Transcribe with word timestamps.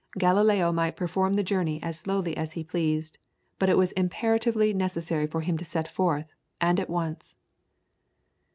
Galileo 0.17 0.71
might 0.71 0.95
perform 0.95 1.33
the 1.33 1.43
journey 1.43 1.79
as 1.83 1.95
slowly 1.99 2.35
as 2.35 2.53
he 2.53 2.63
pleased, 2.63 3.19
but 3.59 3.69
it 3.69 3.77
was 3.77 3.91
imperatively 3.91 4.73
necessary 4.73 5.27
for 5.27 5.41
him 5.41 5.59
to 5.59 5.63
set 5.63 5.87
forth 5.87 6.33
and 6.59 6.79
at 6.79 6.89
once. 6.89 7.35